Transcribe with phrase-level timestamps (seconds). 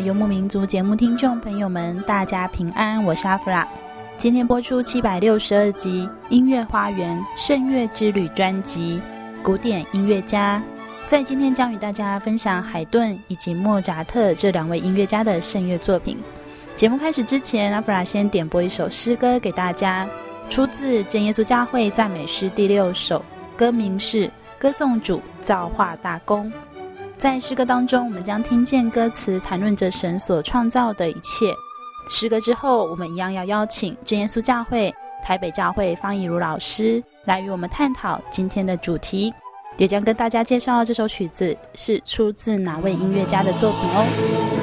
[0.00, 3.66] 游牧民族节目听众朋友们，大家平安，我是阿弗拉。
[4.16, 9.00] 今天播出七百六十二集《音乐花园圣乐之旅》专辑，
[9.42, 10.62] 古典音乐家。
[11.06, 16.18] 在今天将与大家分享海顿以及莫扎特这两位音乐家的圣乐作品。
[16.74, 20.08] 节目开始之前，阿弗拉先点播一首诗歌给大家，
[20.50, 23.24] 出自真耶稣教会赞美诗第六首，
[23.56, 24.26] 歌名是
[24.58, 26.52] 《歌颂主造化大功》。
[27.24, 31.54] 在诗歌当中，我们将听见歌词谈论着神所创造的一切。
[32.06, 39.32] 诗歌之后，我们一样要邀请真耶稣教会台北教会方以如老师来与我们探讨今天的主题，
[39.78, 44.53] 也将跟大家介绍这首曲子是出自哪位音乐家的作品哦。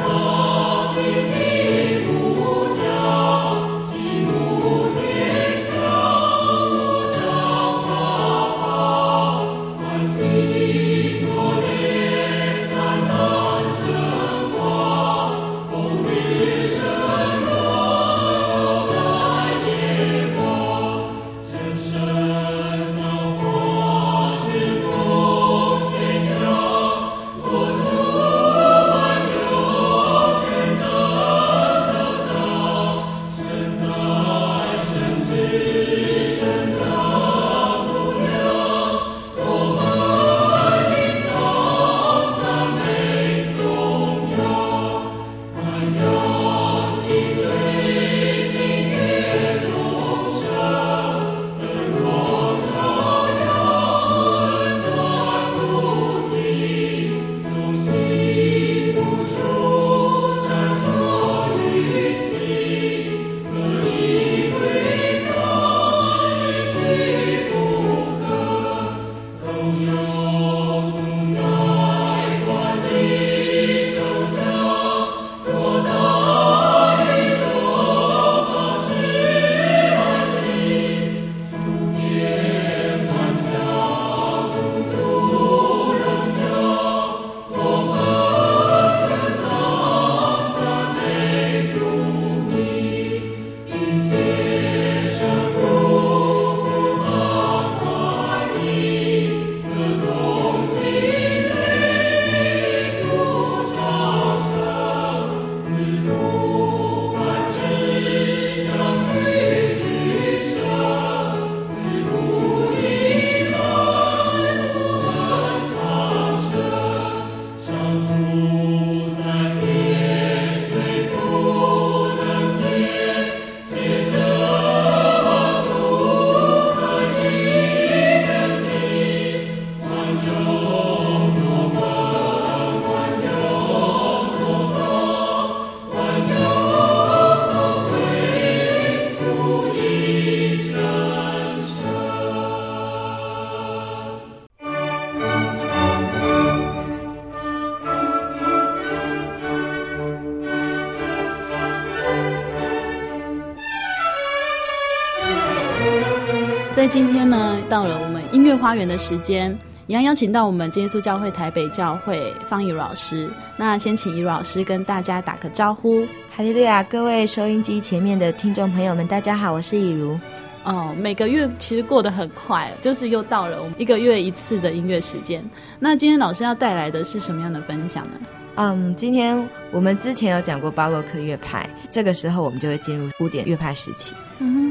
[156.91, 159.57] 今天呢，到了我们音乐花园的时间，
[159.87, 163.29] 一样邀请到我们真耶稣教会台北教会方怡如老师。
[163.55, 166.05] 那先请以如老师跟大家打个招呼。
[166.29, 170.19] 哈利路亚，各位收音机前面的听众朋友们，大家好，我是以如。
[170.65, 175.41] 哦，每个月其实过得很快，就是又到了我们一个月一次的音乐时间。
[175.79, 178.11] 那今天老师要带来的是什么样的分享呢？
[178.55, 179.41] 嗯，今天
[179.71, 184.13] 我们之前有讲过巴洛克乐派，这个时候我们就会进入古典乐派时期。
[184.39, 184.70] 嗯，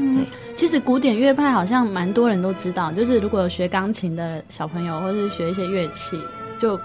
[0.61, 6.21] 其实古典乐派好像蛮多人都知道，就是如果有学钢琴的小朋友，或是学一些乐器，
[6.59, 6.79] 就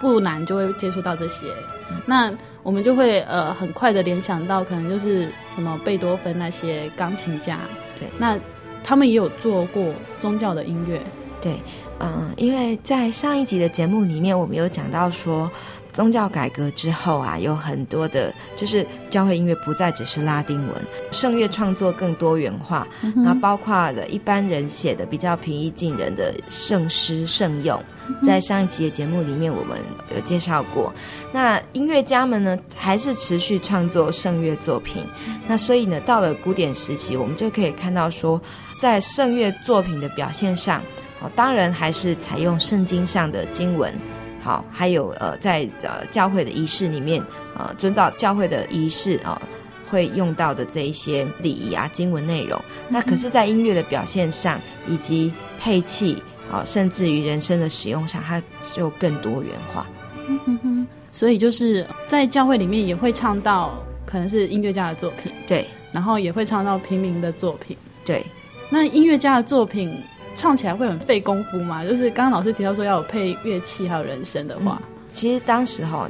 [0.00, 1.46] 不难就会接触到这些。
[1.92, 2.32] 嗯、那
[2.64, 7.60] 我们就会呃很快的联想到，可能就是什么贝多芬那些钢琴家。
[7.96, 8.36] 对，那
[8.82, 11.00] 他们也有做过宗教的音乐。
[11.40, 11.54] 对，
[12.00, 15.48] 嗯，因为在上一集的节目里面，我们有讲到说。
[15.92, 20.76] 宗教改革之后啊，有很多的，就是教会音乐不再只是拉丁文，
[21.10, 29.78] 圣乐创作更多元化，那、包括了一般人写的比较平易近人的圣诗圣咏，嗯、哼在上一集的节目里面我们
[30.14, 30.92] 有介绍过。
[31.32, 35.04] 那音乐家们呢，还是持续创作圣乐作品。
[35.46, 38.40] 那所以呢，到了古典时期，我们就可以看到说，
[38.80, 40.80] 在圣乐作品的表现上，
[41.20, 43.92] 哦，当然还是采用圣经上的经文。
[44.42, 47.22] 好，还有呃，在呃教会的仪式里面，
[47.58, 49.48] 呃，遵照教会的仪式啊、呃，
[49.88, 52.58] 会用到的这一些礼仪啊、经文内容。
[52.58, 54.58] 嗯、那可是，在音乐的表现上，
[54.88, 56.14] 以及配器
[56.50, 58.42] 啊、呃，甚至于人声的使用上，它
[58.74, 59.86] 就更多元化。
[60.26, 63.74] 嗯哼哼，所以就是在教会里面也会唱到，
[64.06, 68.24] 可能是音乐家的作品，对，然后也会唱到平民的作品，对。
[68.70, 69.92] 那音乐家的作品。
[70.40, 71.84] 唱起来会很费功夫吗？
[71.84, 74.80] 就是刚刚老师提到说要有配乐器还有人声的话，
[75.12, 76.08] 其实当时哈，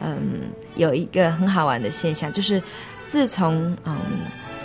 [0.00, 0.42] 嗯，
[0.76, 2.62] 有一个很好玩的现象，就是
[3.08, 3.96] 自从嗯。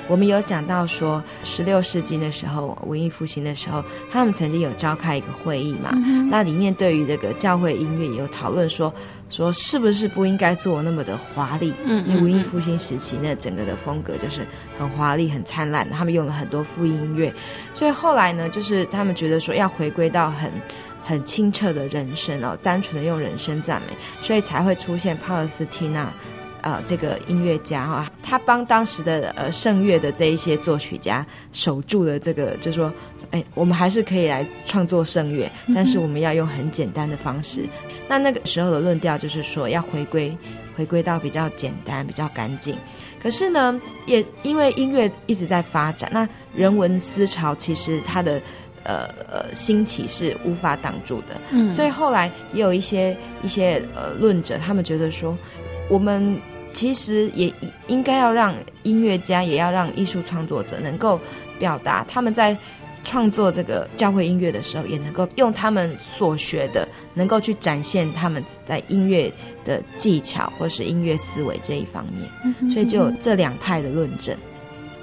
[0.08, 5.92] 我们有讲到说，十六世纪的时候，文艺复兴的时候，他们曾经有召开一个会议嘛。
[5.94, 8.94] 嗯、那里面对于这个教会音乐也有讨论说，
[9.30, 11.74] 说是不是不应该做那么的华丽？
[11.84, 14.48] 嗯，嗯，因为文艺复兴时期那整个的风格就是
[14.80, 17.34] 很华丽、很灿烂，他们用了很多复音乐，
[17.74, 20.50] 所以后来呢，就是他们觉得说要回归到很
[21.04, 26.10] 很清澈的人声哦，单纯的用人声赞美，所以才会出现帕尔斯蒂娜。
[26.62, 32.92] 呃，这个音乐家哈，他帮当时的呃圣乐的这一些作曲家守住了这个，就说，
[33.32, 37.62] 哎，我们还是可以来创作圣乐，但是我们要用很简单的方式。
[37.62, 37.70] 嗯、
[38.08, 40.36] 那那个时候的论调就是说，要回归
[40.76, 42.78] 回归到比较简单、比较干净。
[43.22, 48.40] 可是呢，也因为音乐一直在发展，那人文思潮其实它的
[48.84, 51.36] 呃呃兴起是无法挡住的。
[51.52, 55.36] 嗯，所以后来也有一些一些呃论者，他们觉得说，
[55.90, 56.40] 我们。
[56.74, 57.52] 其实也
[57.88, 58.54] 应该要让
[58.84, 61.20] 音乐家，也要让艺术创作者能够
[61.58, 62.56] 表达他们在
[63.04, 69.32] 创作这个教会音乐的时候，也能够用他们所学的，能够去展现他们在音乐
[69.66, 72.70] 的技巧或是音乐思维这一方面。
[72.70, 74.38] 所以就有这两派的论证，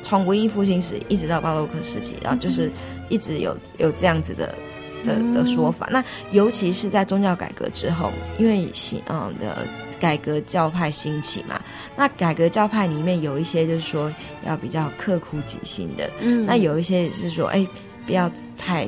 [0.00, 2.70] 从文艺复兴时一直到巴洛克时期，然后就是
[3.08, 4.54] 一直有有这样子的
[5.02, 5.88] 的的说法。
[5.90, 9.66] 那尤其是在宗教改革之后，因为新嗯的。
[9.98, 11.60] 改革教派兴起嘛，
[11.96, 14.12] 那改革教派里面有一些就是说
[14.46, 17.66] 要比较刻苦己心的，嗯，那有一些是说，哎，
[18.06, 18.86] 不要太，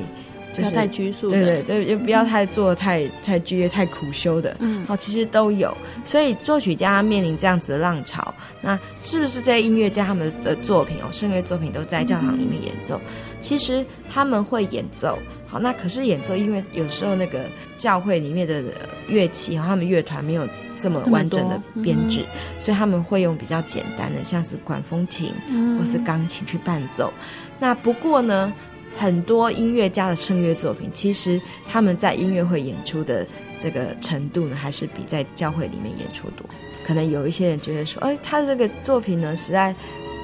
[0.53, 5.75] 就是太拘束，对对对，就不要太做太太剧烈、太苦修的，嗯，哦，其实都有，
[6.05, 12.99] 所以作曲家面临这样子的浪潮，那是不是这些音乐家他们的作品哦，圣乐作品都在教堂里面演奏？
[13.05, 15.17] 嗯，其实他们会演奏。
[15.49, 17.45] 好，那可是演奏，因为有时候那个
[17.77, 18.61] 教会里面的
[19.07, 20.45] 乐器，然后他们乐团没有
[20.77, 25.31] 这么完整的编制，嗯、所以他们会用比较简单的，像是管风琴
[25.79, 27.13] 或是钢琴去伴奏。
[27.17, 27.23] 嗯、
[27.59, 28.51] 那不过呢，
[28.97, 33.25] 很多音乐家的圣乐作品，其实他们在音乐会演出的
[33.57, 36.45] 这个程度呢，还是比在教会里面演出多。
[36.85, 39.73] 可能有一些人觉得说，哎，他的这个作品呢，实在，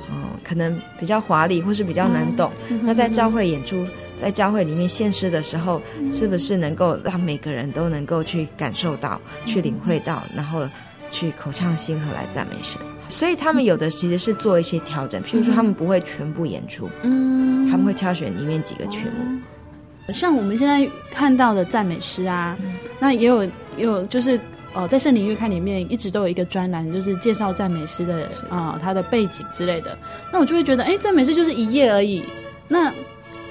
[0.09, 2.51] 嗯，可能比较华丽，或是比较难懂。
[2.69, 3.87] 嗯、那在教会演出。
[4.23, 10.65] 在教会里面献诗的时候，是不是能够让每个人都能够去感受到、去领会到，然后
[11.09, 12.79] 去口唱心和来赞美神？
[13.09, 20.13] 所以他们有的其实是做一些调整，譬如说他们不会全部演出，嗯，他们会挑选里面几个曲目。
[20.13, 22.57] 像我们现在看到的赞美诗啊，
[23.01, 24.39] 那也有也有就是
[24.73, 29.97] 哦，在圣灵月刊里面一直都有一个专栏，就是介绍赞美诗的人啊，他的背景之类的。
[30.31, 32.23] 那我就会觉得，哎，赞美诗就是一页而已，
[32.69, 32.89] 那。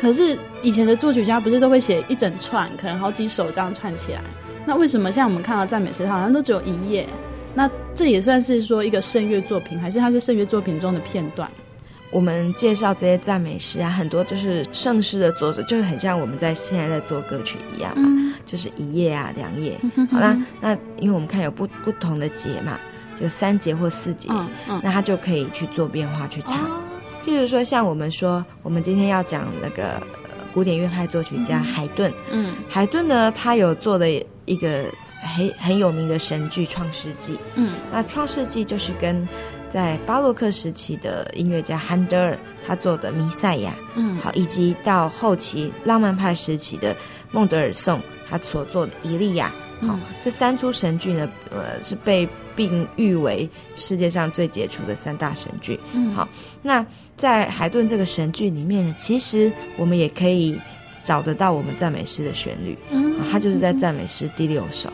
[0.03, 4.21] 可是以前的作曲家不是都会写一整串，可能好几首这样串起来。
[4.67, 7.09] 那为什么像我们看到赞美诗，它好像都只有一页？
[7.55, 11.49] 那这也算是说一个圣乐作品，还是它是圣乐作品中的片段？
[12.11, 19.79] 我们介绍这些赞美诗啊，很多就是圣诗的作者，就是很像我们在现在在做歌曲一样嘛，嗯、就是一页啊，两页。
[20.11, 22.77] 好，啦那因为我们看有不不同的节嘛，
[23.19, 26.59] 就三节或四节，嗯嗯，那他就可以去做变化去唱。
[26.59, 26.83] 哦、
[27.25, 30.02] 譬如说，像我们说，我们今天要讲那个
[30.52, 34.09] 古典乐派作曲家海顿，嗯，海顿呢，他有做的
[34.45, 34.85] 一个
[35.23, 39.26] 很很有名的神剧《创世纪》，嗯，那《创世纪》就是跟
[39.71, 46.95] 在巴洛克时期的音乐家韩德尔他做的《弥赛亚》，嗯，好，以及到后期浪漫派时期的
[47.31, 49.50] 孟德尔颂他所做的《以利亚》，
[49.87, 55.81] 好，这三出神剧呢，呃，是被并誉为世界上最杰出的三大神剧。
[55.95, 56.29] 嗯，好，
[56.61, 56.85] 那
[57.23, 60.59] 在海顿这个神剧里面呢，其实我们也可以
[61.05, 64.93] 找得到我们赞美诗的旋律，嗯，它就是在赞美诗第六首，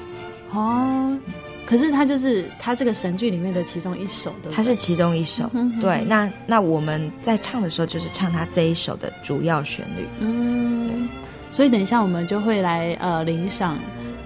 [0.53, 1.19] 哦。
[1.65, 5.51] 可是它就是它这个神剧里面的其中一首的，它是其中一首。
[5.55, 10.07] 嗯、哼对，那那我们在唱的时候，就是唱它这一首的主要旋律。
[10.21, 11.09] 嗯，
[11.51, 13.79] 所以等一下我们就会来呃聆赏，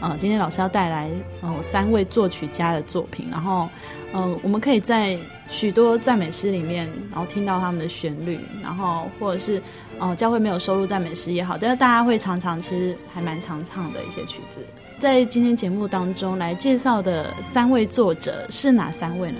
[0.02, 1.08] 呃，今天老师要带来
[1.42, 3.68] 呃三位作曲家的作品，然后
[4.12, 5.16] 呃我们可以在
[5.48, 9.62] 许多赞美诗里面，然后听到他们的旋律，然后或者是
[10.00, 14.60] 呃教会没有收录赞美诗也好，但是大家会常常其实还蛮常唱的一些曲子。
[14.98, 19.38] 在今天节目当中来介绍的三位作者是哪三位呢？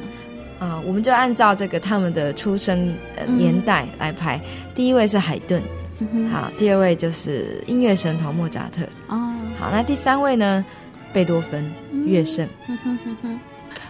[0.60, 2.94] 啊，我们就按照这个他们的出生
[3.36, 4.36] 年代来排。
[4.36, 4.42] 嗯、
[4.76, 5.60] 第一位是海顿，
[5.98, 9.31] 嗯、好，第二位就是音乐神童莫扎特，哦，
[9.62, 10.64] 好，那第三位呢？
[11.12, 11.72] 贝多芬，
[12.04, 12.44] 乐圣。
[12.66, 13.40] 嗯哼哼哼，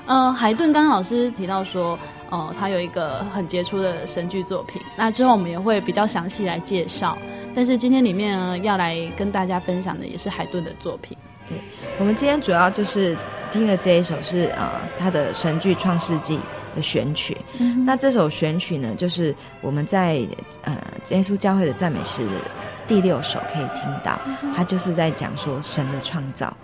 [0.05, 1.99] 呃，海顿刚刚老师提到说，
[2.29, 7.17] 呃，他有一个很杰出的神剧作品，那之后我们也会比较详细来介绍。
[7.55, 11.17] 但是今天里面呢，要来跟大家分享的也是海顿的作品。
[11.49, 11.57] 对，
[11.99, 13.17] 我们今天主要就是
[13.50, 16.37] 听的这一首是呃他的神剧《创世纪》
[16.76, 17.35] 的选曲。
[17.59, 20.21] 嗯、那这首选曲呢，就是我们在
[20.64, 20.76] 呃
[21.09, 22.33] 耶稣教会的赞美诗的
[22.93, 24.21] 第六首可以听到，
[24.55, 26.55] 它就是在讲说神的创造。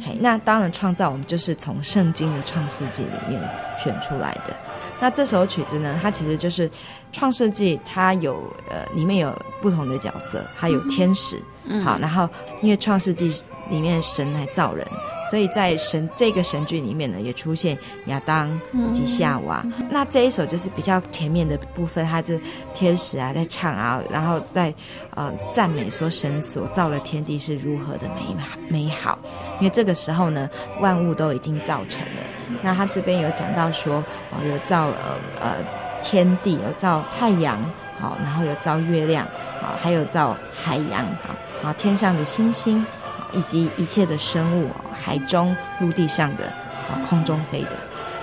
[0.00, 3.42] 嘿，那当然创造我们就是从圣经的《创世纪》里面
[3.76, 4.54] 选出来的。
[5.00, 6.70] 那这首曲子呢，它其实就是
[7.10, 8.34] 《创世纪》，它有
[8.70, 12.28] 呃里面有不同的角色，还有天使，嗯、哼好，然后
[12.62, 13.30] 因为《创世纪》。
[13.70, 14.86] 里面神来造人，
[15.30, 17.78] 所以在神这个神剧里面呢，也出现
[18.08, 19.62] 亚当以及夏娃。
[19.64, 22.38] 嗯、那这一首就是比较前面的部分，它是
[22.74, 24.70] 天使啊在唱啊，然后在
[25.14, 28.36] 呃赞美说神所造的天地是如何的美
[28.68, 29.18] 美好。
[29.58, 30.46] 因为这个时候呢，
[30.82, 32.60] 万物都已经造成了。
[32.60, 35.56] 那他这边有讲到说，哦，有造呃呃
[36.02, 37.58] 天地，有造太阳，
[37.98, 39.26] 好，然后有造月亮，
[39.62, 42.84] 好，还有造海洋，好，啊，天上的星星，
[43.32, 47.70] 以及一切的生物，海中、陆地上的，啊，空中飞的，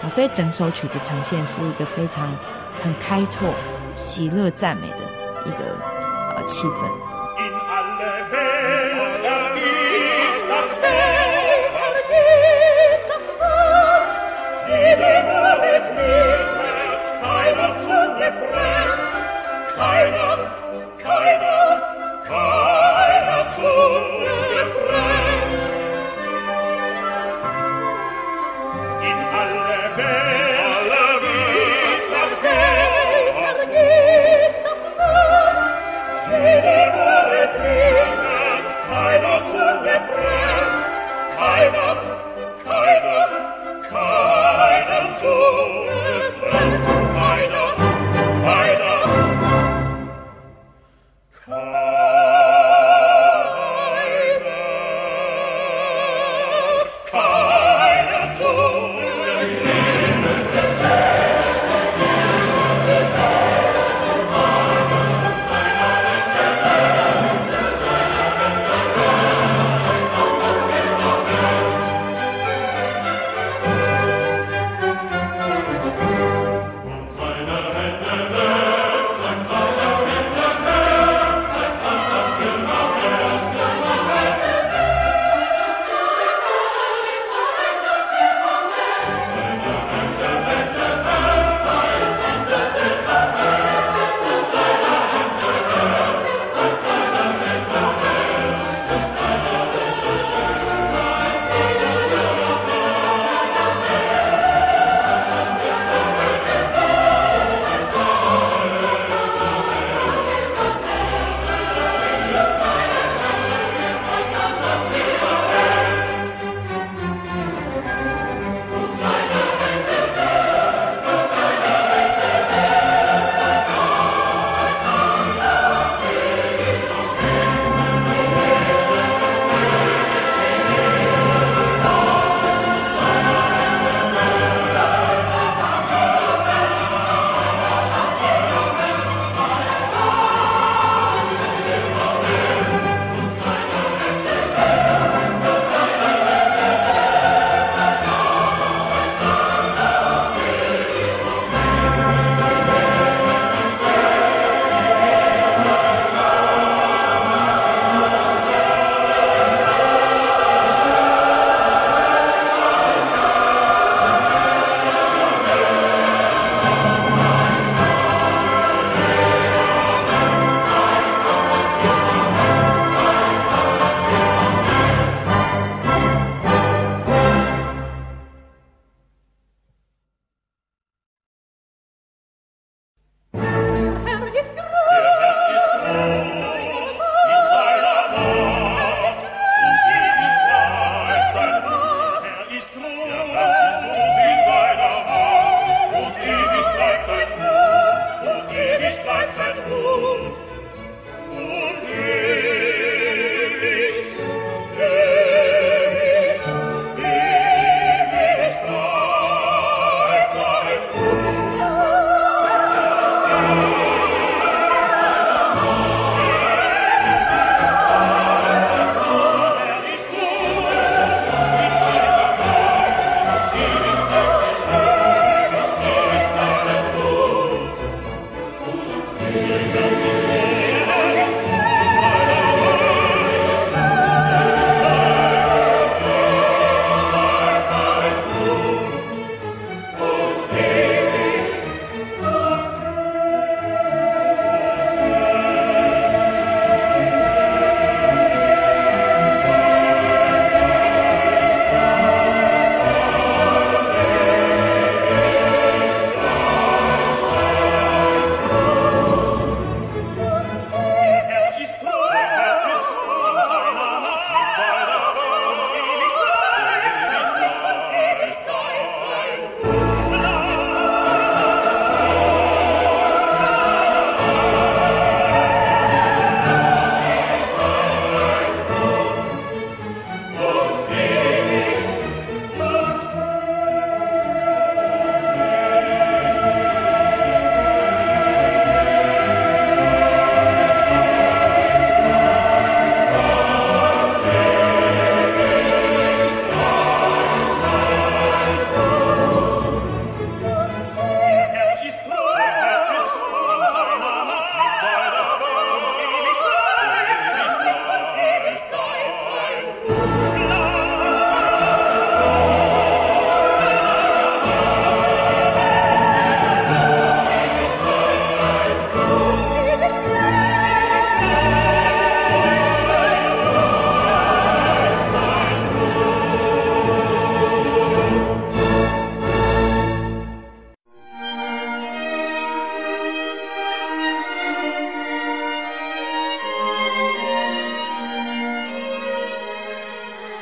[0.04, 2.32] 啊，所以整首曲子呈现是一个非常
[2.84, 3.52] 很开拓、
[3.96, 4.98] 喜乐、赞美的
[5.46, 5.76] 一个
[6.36, 6.86] 呃气氛。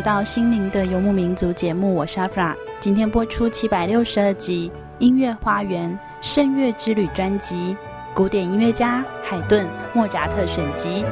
[0.00, 2.56] 回到《心灵的游牧民族》节目，我是阿弗拉。
[2.80, 7.76] 今天播出七百六十二集《音乐花园圣乐之旅》专辑，
[8.14, 11.04] 古典音乐家海顿·莫扎特选集。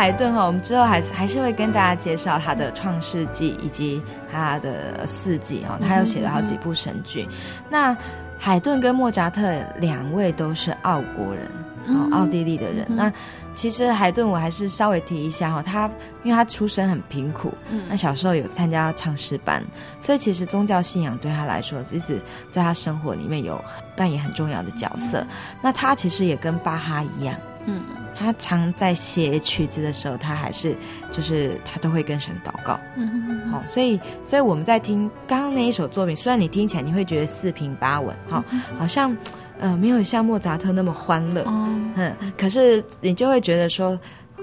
[0.00, 7.28] 海顿哈，我们之后还是还是会跟大家介绍他的《创世纪》以及他的四季哦，他又写了好几部神剧。
[7.28, 7.36] 嗯、
[7.68, 7.96] 那
[8.38, 11.46] 海顿跟莫扎特两位都是奥国人，
[11.88, 12.86] 哦，奥地利的人。
[12.88, 13.12] 嗯、那
[13.52, 15.84] 其实海顿我还是稍微提一下哈，他
[16.22, 19.62] 因为他出身很贫苦，嗯、那小时候有参加唱诗班，
[20.00, 22.18] 所以其实宗教信仰对他来说，一直
[22.50, 23.62] 在他生活里面有
[23.94, 25.20] 扮演很重要的角色。
[25.20, 25.28] 嗯、
[25.60, 27.36] 那他其实也跟巴哈一样，
[27.66, 27.82] 嗯。
[28.20, 30.76] 他常在写曲子的时候，他还是
[31.10, 32.78] 就是他都会跟神祷告。
[32.96, 33.50] 嗯哼哼哼。
[33.50, 38.44] 好，所以所以我们在听刚刚那一首作品，虽然你听起来你会觉得四平八稳，哈，
[38.78, 39.16] 好像
[39.58, 43.98] 呃没有像莫扎特那么欢乐，嗯，可是你就会觉得说。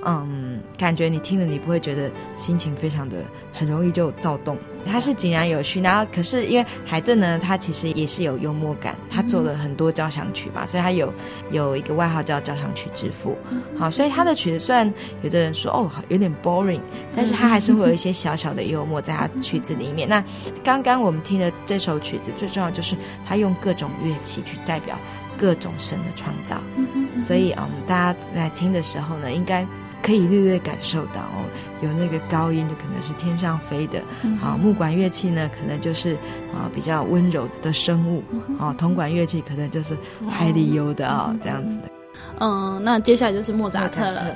[0.05, 3.17] 嗯，感觉你听了，你不会觉得心情非常的
[3.57, 4.57] 很容易就躁动。
[4.89, 11.13] 他是井然有序，然后可是因为海顿呢，他其实也是有幽默感，他做了很多交响曲吧，所以他有
[11.51, 13.37] 有一个外号叫交响曲之父。
[13.77, 14.89] 好，所以他的曲子虽然
[15.23, 16.79] 有的人说哦有点 boring，
[17.13, 20.07] 但是他还是会有一些小小的幽默在他曲子里面。
[20.07, 20.23] 那
[20.63, 24.97] 刚刚我们听的这首曲子，最重要就是他用各种乐器去代表
[25.35, 26.61] 各种神的创造。
[27.19, 29.67] 所以嗯，大家在听的时候呢，应该。
[30.01, 31.43] 可以略略感受到哦，
[31.81, 33.99] 有那个高音就可能是天上飞的，
[34.39, 36.13] 好、嗯、木管乐器呢，可能就是
[36.53, 38.23] 啊比较温柔的生物，
[38.59, 39.97] 啊铜管乐器可能就是
[40.29, 41.83] 海里游的啊、哦、这样子的。
[42.39, 44.35] 嗯，那接下来就是莫扎特了。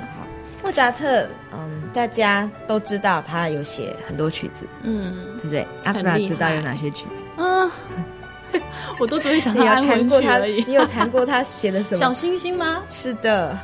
[0.62, 5.66] 莫扎特，嗯，大家都知道他有写很多曲子，嗯，对不对？
[5.82, 7.24] 阿弗拉知道有哪些曲子？
[7.36, 7.68] 嗯，
[9.00, 10.62] 我都只会想到 安魂曲而已。
[10.68, 11.96] 你有弹过他写的什么？
[11.98, 12.82] 小星星吗？
[12.88, 13.58] 是的。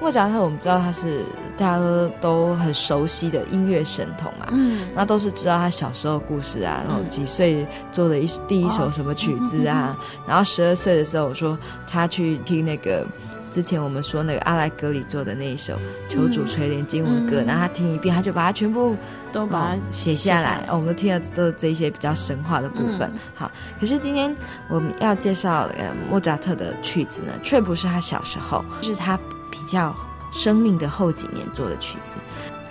[0.00, 1.22] 莫扎特，我们知道他是
[1.58, 13.06] 大家都都很熟悉的音乐神童嘛，嗯，那都是知道他小时候故事啊，然后几岁做的一第一首什么曲子啊， 然后十二岁的时候，我说他去听那个
[13.52, 15.74] 之前我们说那个阿莱格里做的那一首
[16.08, 18.96] 《求主垂怜经文歌》，然后他听一遍，他就把它全部
[19.32, 20.64] 都把它写下来。
[20.68, 23.10] 哦，我们都听了都是这一些比较神话的部分。
[23.34, 24.34] 好，可是今天
[24.68, 29.24] 我们要介绍呃莫扎特的曲子呢，却不是他小时候，是他比
[29.70, 29.94] 较
[30.32, 32.16] 生命的后几年做的曲子。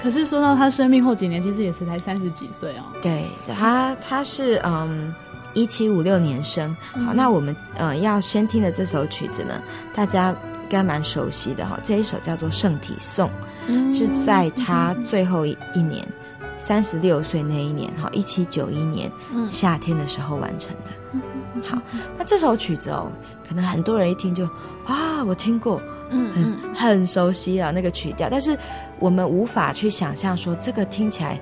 [0.01, 2.83] 可是说到他生命后几年，其实也是才三十几岁哦。
[3.01, 5.13] 对，他他是嗯。
[5.55, 9.59] 一七五六年生，好，那我们呃要先听的这首曲子呢，
[9.95, 11.77] 大家应该蛮熟悉的哈。
[11.83, 13.27] 这一首叫做《圣体颂》，
[13.65, 16.07] 嗯，是在他最后一年，
[16.55, 19.11] 三十六岁那一年，哈，一七九一年
[19.49, 21.63] 夏天的时候完成的。
[21.63, 21.81] 好，
[22.15, 23.11] 那这首曲子哦，
[23.47, 24.47] 可能很多人一听就
[24.85, 26.33] 啊，我听过，嗯，
[26.73, 28.57] 很很熟悉啊那个曲调，但是
[28.99, 31.39] 我们无法去想象说这个听起来。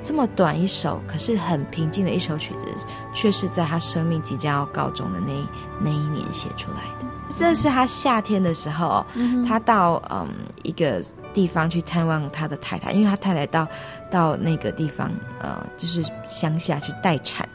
[0.00, 2.64] 这么短一首，可是很平静的一首曲子，
[3.12, 5.44] 却是在他生命即将要告终的那一
[5.80, 7.06] 那一年写出来的。
[7.36, 10.28] 这是他夏天的时候，嗯、他到嗯
[10.62, 11.02] 一个
[11.34, 13.66] 地方去探望他的太太，因为他太太到
[14.08, 17.46] 到那个地方，呃，就是乡下去待产。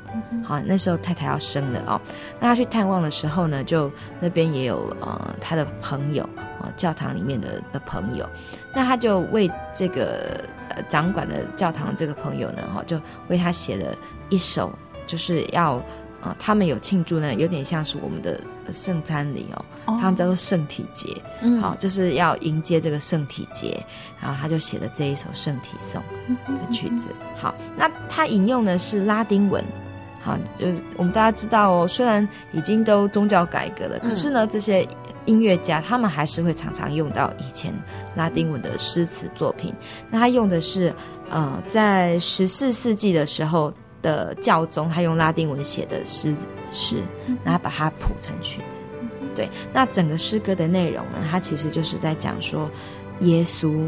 [0.43, 1.99] 好，那时候太太要生了哦。
[2.41, 6.28] 那他去探望的时候呢，就那边也有呃他的朋友，
[6.63, 8.28] 呃，教堂里面的的朋友。
[8.73, 13.95] 那他就为这个呃掌管的教堂这个朋友呢，哈，就为他写了
[14.30, 14.71] 一首，
[15.06, 15.84] 就是要
[16.21, 18.39] 呃他们有庆祝呢，有点像是我们的
[18.71, 23.86] 圣餐礼哦，他们叫做圣体节，嗯，好，就是要迎接这个圣体节，
[24.21, 27.08] 然后他就写了这一首圣体颂的曲子。
[27.38, 29.63] 好，那他引用的是拉丁文。
[30.26, 34.88] 好，就是我们大家知道哦，虽然已经都宗教改革了，可是呢，这些
[35.25, 37.73] 音乐家他们还是会常常用到以前
[38.15, 39.73] 拉丁文的诗词作品。
[40.09, 40.93] 那他用的是，
[41.29, 46.36] 呃，在十四世纪的时候的教宗，他用拉丁文写的诗
[46.71, 46.97] 诗，
[47.43, 48.79] 然后把它谱成曲子。
[49.36, 52.69] 对，那整个诗歌的内容呢，它其实就是在讲说，
[53.19, 53.88] 耶稣，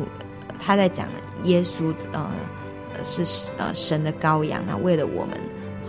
[0.59, 1.07] 他在讲
[1.43, 2.29] 耶稣，呃，
[3.03, 5.39] 是呃神的羔羊，那为了我们。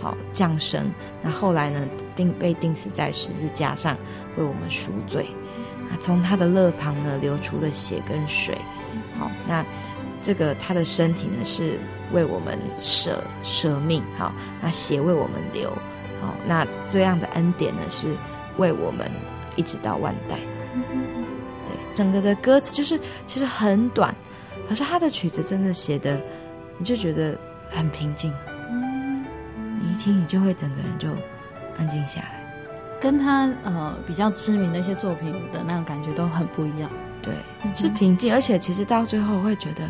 [0.01, 1.81] 好降生，那后来呢？
[2.15, 3.95] 钉被钉死在十字架上，
[4.37, 5.27] 为我们赎罪。
[5.89, 8.57] 那从他的肋旁呢，流出了血跟水。
[9.19, 9.63] 好，那
[10.21, 11.79] 这个他的身体呢，是
[12.11, 14.03] 为我们舍舍命。
[14.17, 15.69] 好，那血为我们流。
[16.19, 18.07] 好，那这样的恩典呢，是
[18.57, 19.07] 为我们
[19.55, 20.37] 一直到万代。
[20.73, 24.15] 对，整个的歌词就是其实很短，
[24.67, 26.19] 可是他的曲子真的写的，
[26.79, 27.37] 你就觉得
[27.69, 28.33] 很平静。
[29.97, 31.09] 听你就会整个人就
[31.77, 32.39] 安静下来，
[32.99, 36.89] 跟他呃比较知名的一些作品的那种感觉都很不一样。
[37.21, 37.33] 对，
[37.75, 39.83] 是平静，而且其实到最后会觉得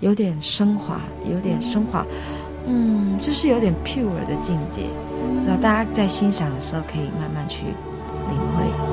[0.00, 2.06] 有点升华，有点升华，
[2.66, 4.86] 嗯，就是有点 pure 的境界。
[5.36, 7.64] 不知道大家在欣赏的时候可以慢慢去
[8.28, 8.83] 领会。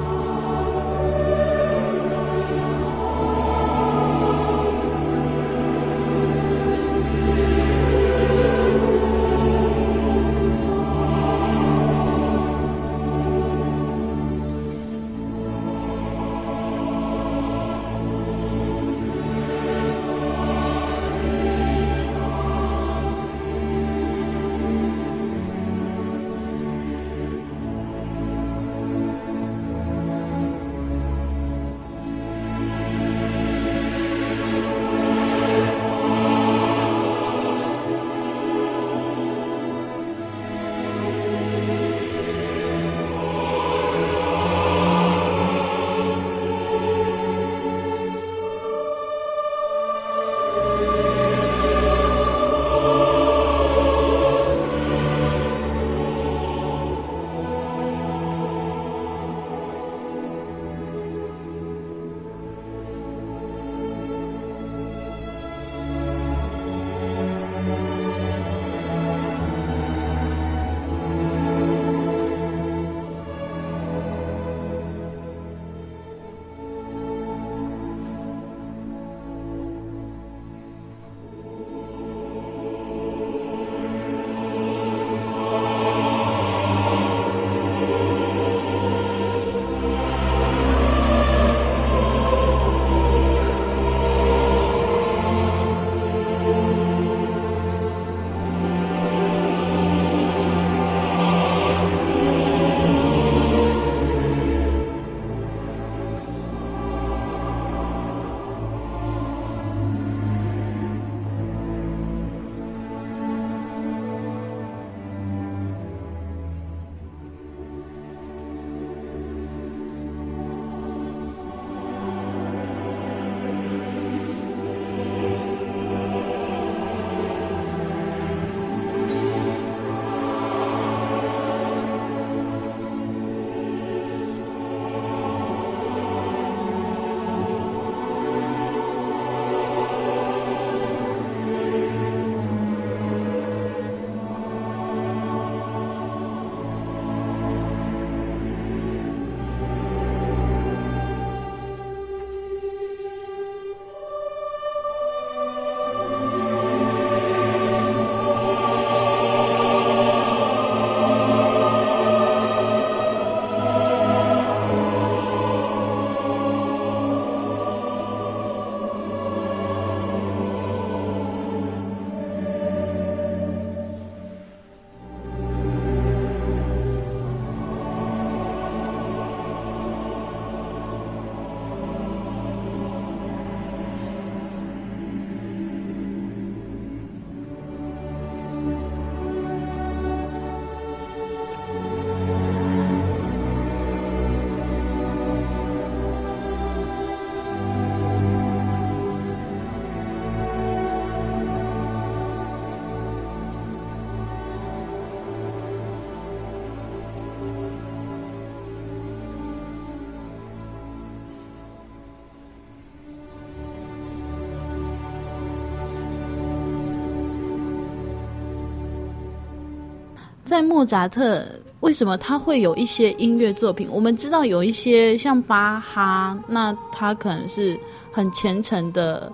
[220.62, 221.44] 在莫扎特，
[221.80, 223.90] 为什么他会有一些音乐作品？
[223.92, 227.76] 我们知道有一些像巴哈，那他可能是
[228.12, 229.32] 很虔诚的，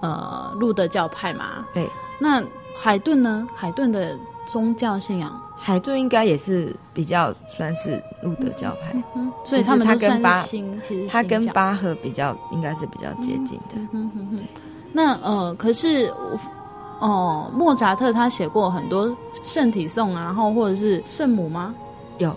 [0.00, 1.66] 呃，路德教派嘛。
[1.74, 1.86] 对。
[2.18, 2.42] 那
[2.74, 3.46] 海顿呢？
[3.54, 13.74] 海顿的宗教信仰，海顿应该也是比较算是路德教派，嗯嗯、所以他们他跟巴，其实他跟巴赫比较应该是比较接近的。
[13.74, 14.38] 嗯哼哼哼。
[14.94, 16.10] 那呃，可是
[17.00, 21.74] 哦，莫扎特他写过很多圣体颂啊，然后或者是圣母吗？
[22.18, 22.32] 有。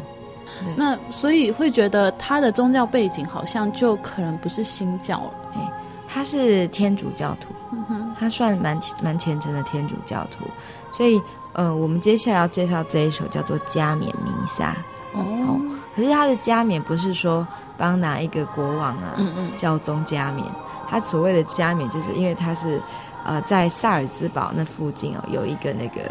[0.75, 5.33] 那所以会觉得他的宗教背景好像就可能不是新教了。
[5.55, 5.71] 哎，
[6.07, 7.47] 他是天主教徒。
[8.17, 10.45] 他算蛮蛮虔诚的天主教徒，
[10.93, 11.19] 所以
[11.53, 14.75] 呃，我们接下来要介绍这一首叫做《加冕弥撒》
[15.17, 15.59] 哦。
[15.95, 17.45] 可是他的加冕不是说
[17.75, 20.45] 帮哪一个国王啊、嗯嗯教宗加冕，
[20.87, 22.79] 他所谓的加冕，就是因为他是
[23.25, 26.01] 呃在萨尔兹堡那附近哦，有一个那个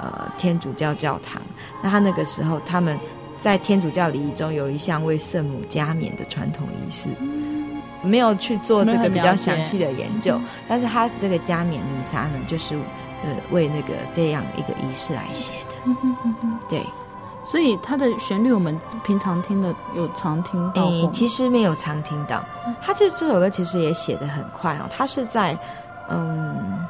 [0.00, 1.40] 呃天主教教堂。
[1.82, 2.98] 那他那个时候他们
[3.40, 7.08] 在天主教礼仪中有一项为圣母加冕的传统仪式。
[8.04, 10.36] 没有去做这个比较详细的研究，
[10.68, 12.74] 但是他这个加冕弥撒呢，就是
[13.22, 15.94] 呃为那个这样一个仪式来写的。
[16.68, 16.84] 对，
[17.44, 20.82] 所以它的旋律我们平常听的有常听到。
[20.82, 22.44] 诶，其实没有常听到。
[22.84, 25.56] 他这这首歌其实也写的很快哦，他是在
[26.08, 26.86] 嗯，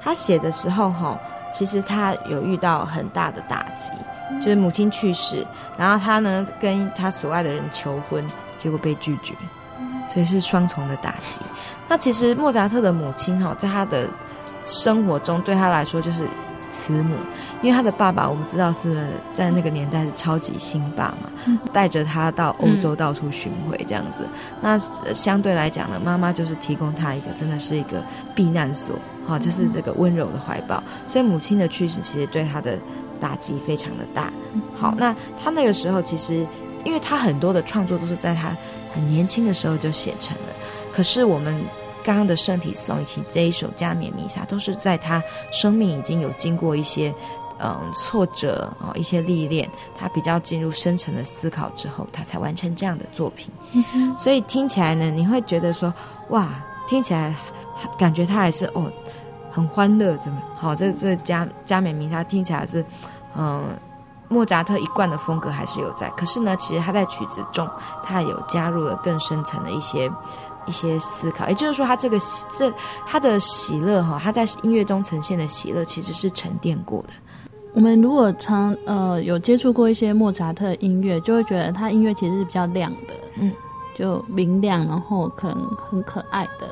[0.00, 1.18] 他写的时候哈、哦，
[1.52, 3.92] 其实他有遇到很大的打击，
[4.40, 5.46] 就是母亲去世，
[5.76, 8.24] 然后他呢跟他所爱的人求婚，
[8.58, 9.34] 结果被拒绝。
[10.12, 11.40] 所以是双重的打击。
[11.86, 14.08] 那其实莫扎特的母亲哈，在他的
[14.64, 16.24] 生活中，对他来说就是
[16.80, 17.14] 慈母，
[17.60, 21.30] 因为他的爸爸我们知道是在那个年代是超级星爸嘛，
[21.72, 24.24] 带着他到欧洲到处巡回这样子。
[24.62, 24.78] 那
[25.12, 28.02] 相对来讲呢，妈妈就是提供他一个真的是一个
[28.34, 30.82] 避难所，哈，就是这个温柔的怀抱。
[31.06, 32.78] 所以母亲的去世其实对他的
[33.20, 34.32] 打击非常的大。
[34.74, 36.46] 好，那他那个时候其实，
[36.84, 38.50] 因为他很多的创作都是在他。
[38.92, 40.52] 很年轻的时候就写成了，
[40.92, 41.54] 可是我们
[42.04, 47.14] 刚刚的圣体颂以及这一首加冕弥撒，都是在他生命已经有经过一些
[47.58, 53.52] 嗯挫折啊、哦、一些历练，他比较进入深层的思考之后，他才完成这样的作品。
[53.94, 55.92] 嗯、所以听起来呢，你会觉得说
[56.28, 56.48] 哇，
[56.88, 57.34] 听起来
[57.98, 58.90] 感觉他还是哦
[59.50, 60.74] 很欢乐，怎么好？
[60.74, 62.84] 这这加加冕弥撒听起来是
[63.36, 63.64] 嗯。
[64.32, 67.68] 莫扎特一贯的风格还是有在，可是呢，其实他在曲子中，
[68.04, 70.08] 他有加入了更深层的一些
[70.66, 71.48] 一些思考。
[71.48, 72.18] 也就是说，他这个
[72.56, 72.72] 这
[73.06, 77.08] 他的喜乐哈，他在音乐中呈现的喜乐，其实是沉淀过的。
[77.72, 83.52] 我们如果常呃有接触过一些莫扎特音乐，就会觉得他音乐其实是比较亮的，嗯，
[83.94, 86.68] 就明亮，然后可能很可爱的。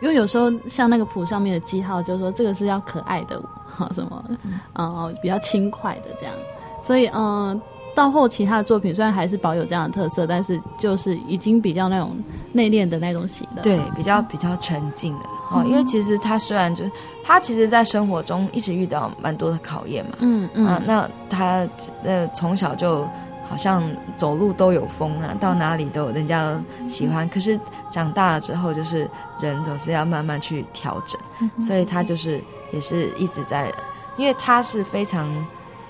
[0.00, 6.34] 因为有时候像那个谱上面的记号，就是说这个是要可爱的，哈，什么，嗯、呃，比较轻快的这样。
[6.82, 7.12] 所以，嗯、
[7.48, 7.60] 呃，
[7.94, 12.16] 到后期他的作品虽然还是保有这样的特色，但是就是已经比较那种
[12.52, 15.64] 内敛的那种型的，对，比较比较沉静的哦。
[15.66, 16.90] 因为其实他虽然就是
[17.24, 21.66] 他其实，在生活中一直遇到蛮多的考验嘛，嗯嗯啊，那他
[22.04, 23.06] 呃从小就
[23.48, 23.82] 好像
[24.16, 27.28] 走路都有风啊，到哪里都有人家都喜欢。
[27.28, 27.58] 可是
[27.90, 32.40] 长大了之后，就是人总是要慢慢去调整，所以他就是
[32.72, 33.72] 也是一直在，
[34.16, 35.28] 因为他是非常。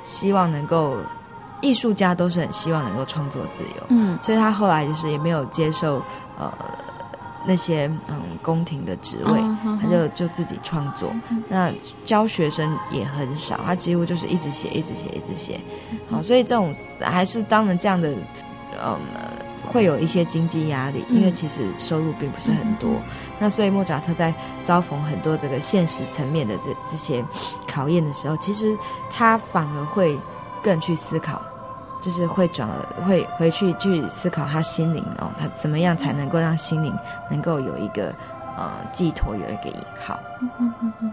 [0.02, 0.96] 希望能够，
[1.60, 6.02] 艺术家都是很希望能够创作自由，嗯，所以他后来就是也没有接受
[6.38, 6.52] 呃
[7.46, 11.10] 那些嗯宫廷的职位，嗯、他就就自己创作。
[11.30, 11.72] 嗯、那
[12.04, 15.60] 教学生也很少，他几乎就是一直写，一直写，一直写。
[16.10, 18.10] 好，所以这种还是当然这样的，
[18.84, 18.98] 嗯，
[19.66, 22.90] 会有一些经济压力，因为其实收入并不是很多。
[22.90, 23.02] 嗯、
[23.38, 27.24] 那所以莫扎特在遭逢很多这个现实层面的这这些
[27.66, 28.76] 考验的时候，其实
[29.10, 30.18] 他反而会
[30.62, 31.40] 更去思考，
[32.00, 36.94] 就是会转而会回去去思考他心灵哦，他怎么样才能够让心灵
[37.30, 38.12] 能够有一个
[38.56, 40.18] 呃寄托，有一个依靠。
[40.40, 41.12] 嗯嗯嗯。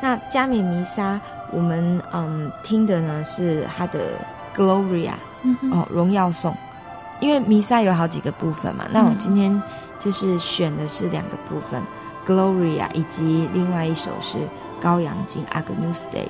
[0.00, 1.20] 那加冕弥撒，
[1.52, 4.00] 我们嗯听的呢是他的
[4.56, 5.12] Gloria，
[5.70, 6.56] 哦，荣耀颂。
[7.20, 9.62] 因为弥撒有好几个部分嘛，那我今天
[10.00, 14.38] 就是选的是两个部分，嗯，Gloria 以及另外一首是
[14.82, 16.26] 羔羊经 Agnus Dei。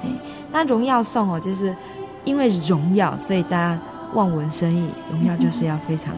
[0.00, 0.10] 对，
[0.50, 1.76] 那荣耀颂哦，就是
[2.24, 3.80] 因为荣耀，所以大家
[4.14, 6.14] 望文生义，荣耀就是要非常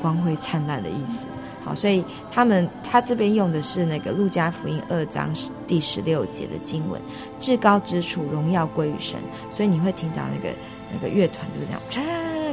[0.00, 1.26] 光辉灿烂的意思。
[1.64, 5.28] 好，所以他们他这边用的是那个路加福音二章
[5.66, 7.00] 第十六节的经文，
[7.40, 9.18] 至高之处荣耀归于神，
[9.52, 10.54] 所以你会听到那个
[10.92, 11.80] 那个乐团就是这样。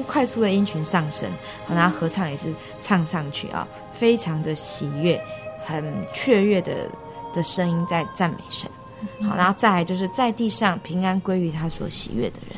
[0.07, 1.27] 快速的音群上升，
[1.67, 5.19] 然后合唱也是唱上去啊，非常的喜悦，
[5.65, 5.83] 很
[6.13, 6.89] 雀跃的
[7.33, 8.69] 的声音在赞美神。
[9.27, 12.57] 好，然后再来就是在地上平安归于他所喜悦的人。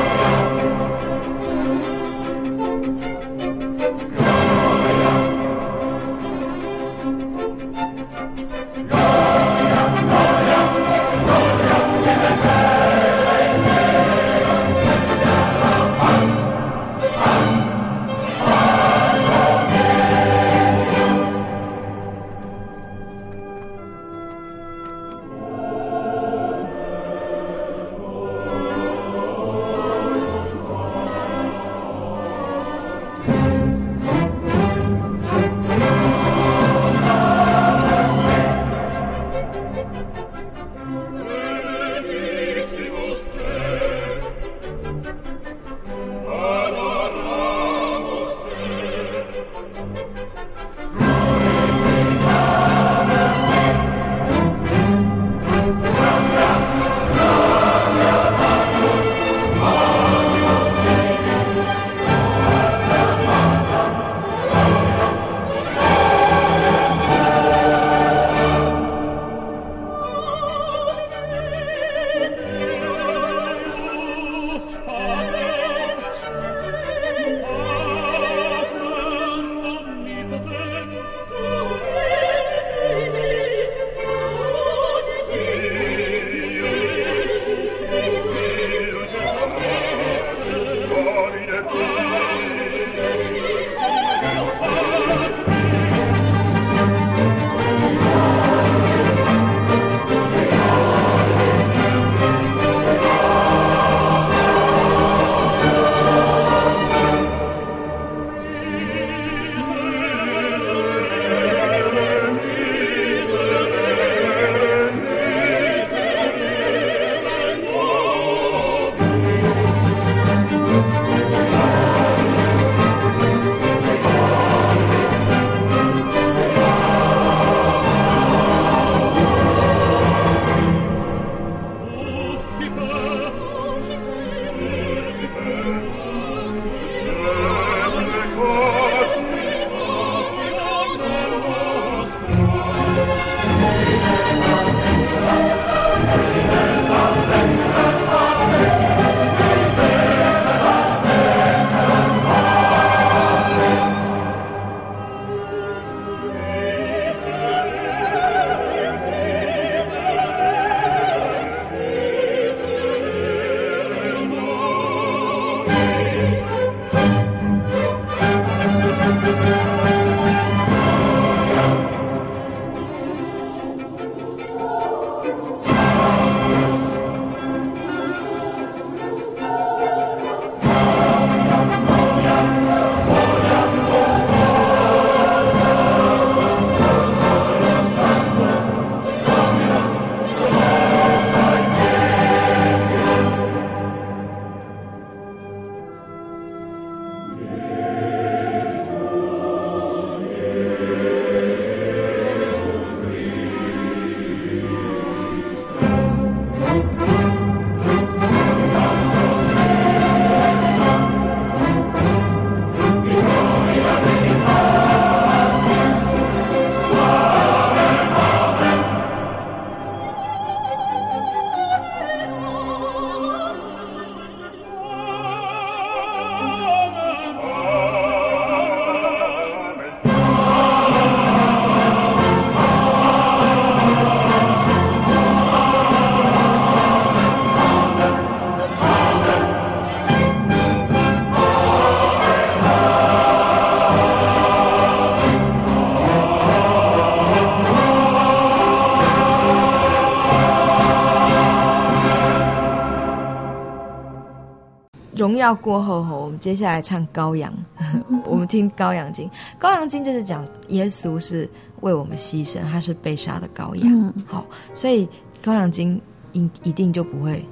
[255.41, 257.51] 荣耀过后，我们接下来唱羔羊。
[258.25, 259.27] 我们听羔羊经，
[259.59, 263.87] 羔羊经就是讲耶稣是为我们牺牲，他是被杀的羔羊。
[263.91, 265.09] 嗯、好，所以
[265.43, 265.99] 羔羊经
[266.33, 267.43] 一一定就不会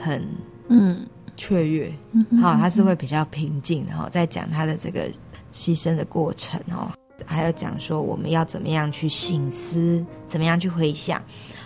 [0.00, 0.24] 很
[0.68, 1.04] 嗯
[1.36, 1.92] 雀跃。
[2.40, 5.08] 好，他是会比较平静，然后再讲他的这个
[5.50, 6.92] 牺牲的过程哦，
[7.26, 11.20] 还有讲说我们要怎么样去省思，怎么样去回想。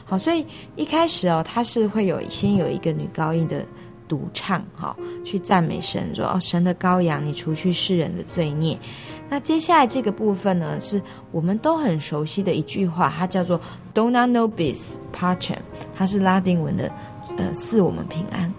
[0.07, 3.63] 好，所以一开始哦，他是会有先有一个女高音的。
[4.09, 8.79] 独唱，哈，去赞美神，说：“哦，神的羔羊，你除去世人的罪孽，
[9.29, 11.01] 那接下来这个部分呢，是
[11.33, 13.61] 我们都很熟悉的一句话，它叫做
[13.95, 15.57] Dona nobis pacem，
[15.95, 16.91] 它是拉丁文的，
[17.37, 18.53] 呃，赐我们平安。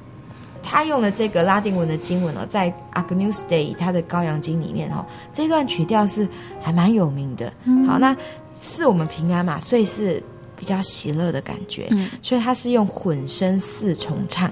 [0.69, 6.27] 他用了这个拉丁文的经文哦，在 Agnus Dei 他的羔羊经里面哦，这段曲调是
[6.61, 7.53] 还蛮有名的。
[7.63, 8.13] 嗯、好，那
[8.53, 10.21] 赐我们平安嘛，所以是
[10.57, 11.87] 比较喜乐的感觉。
[11.91, 14.51] 嗯，所以他是用混声四重唱，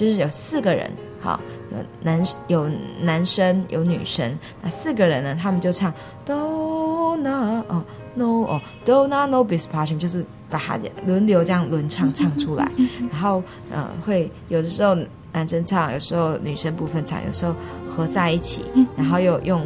[0.00, 0.90] 就是有四个人，
[1.20, 1.38] 好，
[1.70, 2.70] 有男有
[3.02, 5.92] 男生有女生，那四个人呢，他们就唱
[6.26, 7.84] Dona 哦
[8.14, 12.66] No 哦 Dona nobis pacem，就是把它轮流这样轮唱唱出来，
[13.12, 14.96] 然后嗯、呃，会有的时候。
[15.32, 17.54] 男生唱，有时候女生部分唱，有时候
[17.88, 18.64] 合在一起，
[18.96, 19.64] 然后又用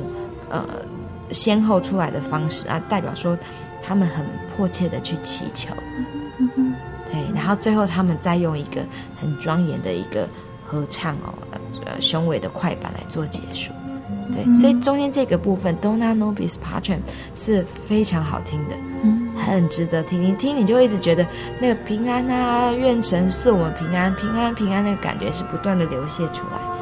[0.51, 0.62] 呃
[1.30, 3.35] 先后出来的方式啊，代表说
[3.82, 5.70] 他们很迫切的去祈求，
[6.37, 6.74] 对，
[7.35, 8.80] 然后最后他们再用一个
[9.20, 10.28] 很庄严的一个
[10.64, 11.35] 合唱哦，
[11.85, 13.72] 呃雄伟的快板来做结束，
[14.32, 16.99] 对，所以中间这个部分 Dona nobis pacem
[17.35, 18.74] 是非常好听的。
[19.03, 21.26] 嗯很值得听，你听你就一直觉得
[21.61, 26.74] 那个平安啊，愿神赐我们平安，平安平安，那个感觉是不断的流泻出来。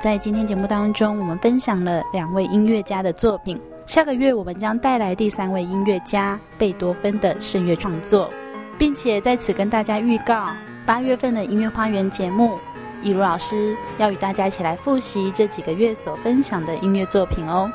[0.00, 3.60] 在今天节目当中，我们分享了两位音乐家的作品。
[3.84, 8.30] 下个月我们将带来第三位音乐家贝多芬的圣乐创作，
[8.78, 10.48] 并且在此跟大家预告
[10.86, 12.58] 八月份的音乐花园节目，
[13.02, 17.70] 以如老师要与大家一起来复习这几个月所分享的音乐作品哦。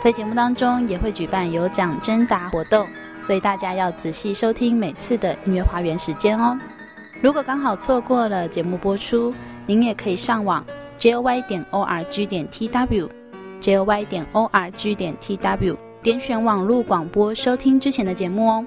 [0.00, 2.86] 在节目当中也会举办有奖征答活动，
[3.20, 6.56] 所以大家要仔细收听每次的音乐花园时间哦。
[7.20, 9.34] 如果刚好错过了节目播出，
[9.66, 10.64] 您也可以上网
[11.04, 18.64] joy 点 org 点 tw，joy 点 org 点 tw，点选网络广播收听之前的节目哦。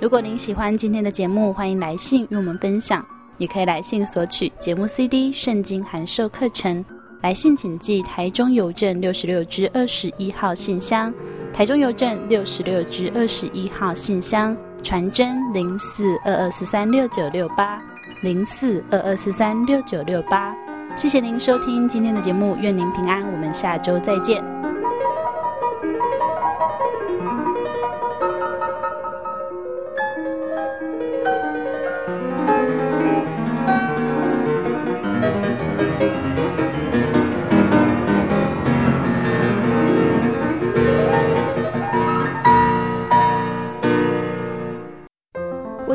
[0.00, 3.06] 如果您喜欢今天的节目，欢迎来信与我们分享，
[3.36, 6.84] 也可以来信索取节目 CD、圣经函授课程。
[7.20, 11.14] 来信请寄台中邮政六十六支二十一号信箱，
[11.52, 17.80] 台中邮政六十六支二十一号信箱，传真零四二二四三六九六八。
[18.20, 20.52] 零四二二四三六九六八，
[20.98, 24.42] 谢谢您收听今天的节目，愿您平安，我们下周再见。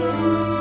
[0.00, 0.59] Música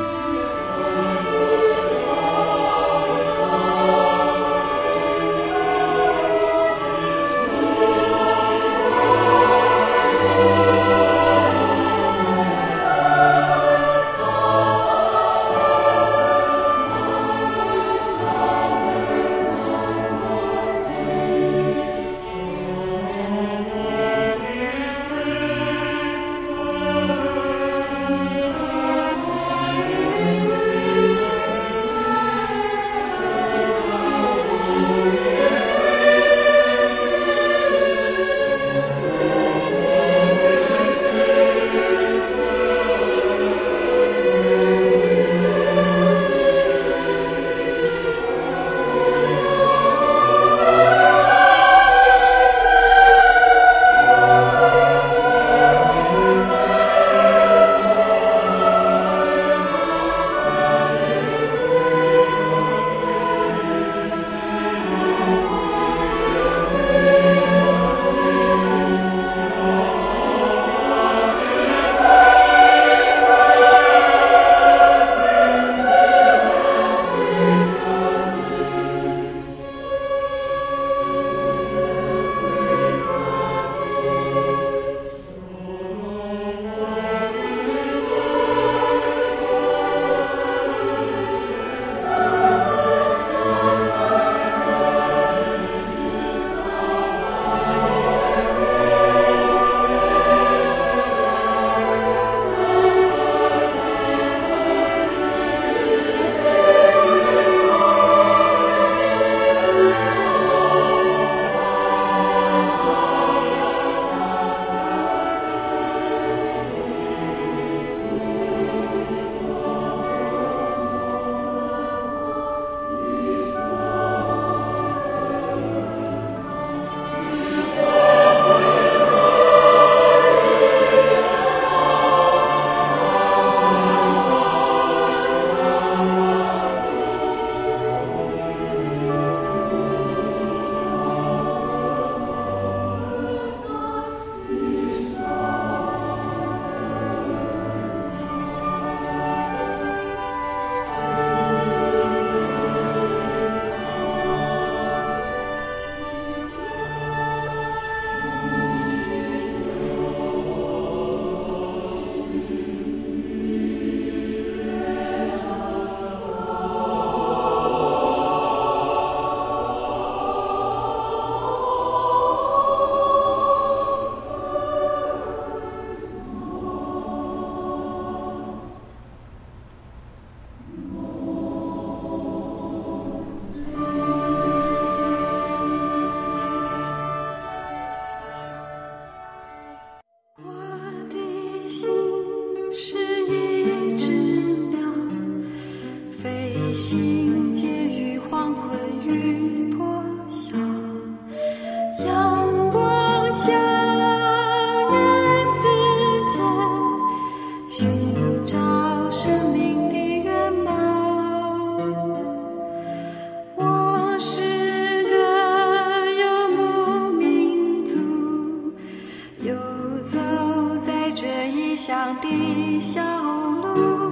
[222.79, 224.08] 小路。